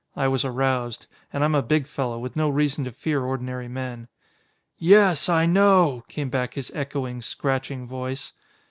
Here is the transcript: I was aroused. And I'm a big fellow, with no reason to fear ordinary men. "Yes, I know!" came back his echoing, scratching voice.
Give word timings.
I 0.15 0.27
was 0.27 0.43
aroused. 0.43 1.05
And 1.31 1.43
I'm 1.43 1.53
a 1.53 1.61
big 1.61 1.85
fellow, 1.85 2.17
with 2.17 2.35
no 2.35 2.49
reason 2.49 2.85
to 2.85 2.91
fear 2.91 3.21
ordinary 3.23 3.67
men. 3.67 4.07
"Yes, 4.79 5.29
I 5.29 5.45
know!" 5.45 6.03
came 6.07 6.31
back 6.31 6.55
his 6.55 6.71
echoing, 6.73 7.21
scratching 7.21 7.87
voice. 7.87 8.33